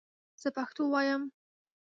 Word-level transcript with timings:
زه 0.41 0.49
پښتو 0.55 0.83
وایم 0.87 1.23